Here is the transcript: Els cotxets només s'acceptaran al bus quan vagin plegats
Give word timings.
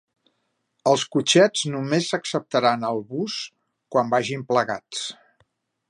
Els 0.91 1.03
cotxets 1.15 1.65
només 1.75 2.07
s'acceptaran 2.13 2.87
al 2.91 3.05
bus 3.13 3.37
quan 3.97 4.11
vagin 4.15 4.49
plegats 4.53 5.05